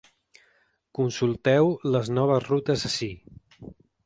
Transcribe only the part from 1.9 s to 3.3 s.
les noves rutes ací.